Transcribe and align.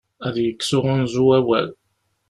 Ad 0.27 0.35
yekkes 0.43 0.71
uɣunzu 0.77 1.25
awal. 1.37 1.69